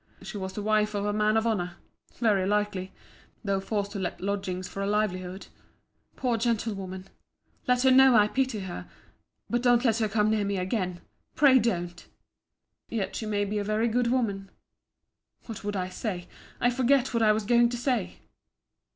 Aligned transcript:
She 0.23 0.35
was 0.35 0.53
the 0.53 0.63
wife 0.63 0.95
of 0.95 1.05
a 1.05 1.13
man 1.13 1.37
of 1.37 1.45
honour—very 1.45 2.47
likely—though 2.47 3.59
forced 3.59 3.91
to 3.91 3.99
let 3.99 4.19
lodgings 4.19 4.67
for 4.67 4.81
a 4.81 4.87
livelihood. 4.87 5.45
Poor 6.15 6.37
gentlewoman! 6.39 7.07
Let 7.67 7.83
her 7.83 7.91
know 7.91 8.15
I 8.15 8.27
pity 8.27 8.61
her: 8.61 8.89
but 9.47 9.61
don't 9.61 9.85
let 9.85 9.99
her 9.99 10.09
come 10.09 10.31
near 10.31 10.43
me 10.43 10.57
again—pray 10.57 11.59
don't! 11.59 12.07
Yet 12.89 13.15
she 13.17 13.27
may 13.27 13.45
be 13.45 13.59
a 13.59 13.63
very 13.63 13.87
good 13.87 14.07
woman— 14.07 14.49
What 15.45 15.63
would 15.63 15.75
I 15.75 15.89
say!—I 15.89 16.71
forget 16.71 17.13
what 17.13 17.21
I 17.21 17.31
was 17.31 17.45
going 17.45 17.69
to 17.69 17.77
say. 17.77 18.15